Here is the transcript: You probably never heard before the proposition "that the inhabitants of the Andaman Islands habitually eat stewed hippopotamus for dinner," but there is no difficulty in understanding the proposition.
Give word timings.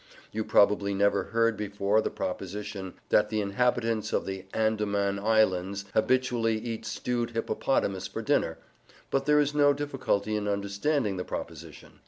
You 0.31 0.43
probably 0.43 0.95
never 0.95 1.25
heard 1.25 1.55
before 1.55 2.01
the 2.01 2.09
proposition 2.09 2.95
"that 3.09 3.29
the 3.29 3.39
inhabitants 3.39 4.11
of 4.11 4.25
the 4.25 4.45
Andaman 4.51 5.19
Islands 5.19 5.85
habitually 5.93 6.57
eat 6.57 6.87
stewed 6.87 7.29
hippopotamus 7.29 8.07
for 8.07 8.23
dinner," 8.23 8.57
but 9.11 9.27
there 9.27 9.39
is 9.39 9.53
no 9.53 9.73
difficulty 9.73 10.35
in 10.35 10.47
understanding 10.47 11.17
the 11.17 11.23
proposition. 11.23 11.99